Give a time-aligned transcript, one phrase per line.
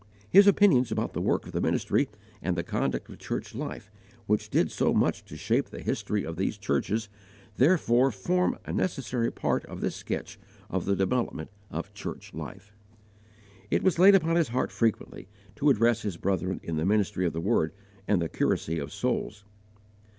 [0.31, 2.09] His opinions about the work of the ministry
[2.41, 3.91] and the conduct of church life,
[4.25, 7.07] which did so much to shape the history of these churches,
[7.57, 10.39] therefore form a necessary part of this sketch
[10.71, 12.73] of the development of church life.
[13.69, 15.27] It was laid upon his heart frequently
[15.57, 17.71] to address his brethren in the ministry of the Word
[18.07, 19.43] and the curacy of souls.